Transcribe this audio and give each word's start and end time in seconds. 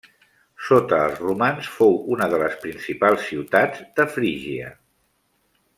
Sota 0.67 1.01
els 1.09 1.19
romans 1.25 1.69
fou 1.75 1.93
una 2.15 2.29
de 2.33 2.41
les 2.45 2.57
principals 2.65 3.29
ciutats 3.33 3.87
de 4.01 4.07
Frígia. 4.15 4.73